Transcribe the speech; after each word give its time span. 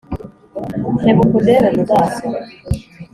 nkebuka 0.99 1.33
undebe 1.39 1.67
mu 1.75 1.83
maso 1.89 2.25